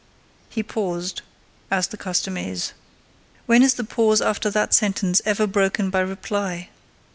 [0.49, 1.21] He paused,
[1.69, 2.73] as the custom is.
[3.45, 6.69] When is the pause after that sentence ever broken by reply?